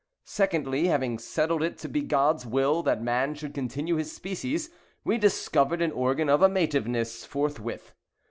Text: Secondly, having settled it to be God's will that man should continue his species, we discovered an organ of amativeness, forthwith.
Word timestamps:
Secondly, 0.25 0.87
having 0.87 1.19
settled 1.19 1.61
it 1.61 1.77
to 1.77 1.87
be 1.87 2.01
God's 2.01 2.43
will 2.43 2.81
that 2.81 3.03
man 3.03 3.35
should 3.35 3.53
continue 3.53 3.97
his 3.97 4.11
species, 4.11 4.71
we 5.03 5.19
discovered 5.19 5.79
an 5.83 5.91
organ 5.91 6.27
of 6.27 6.41
amativeness, 6.41 7.23
forthwith. 7.23 7.93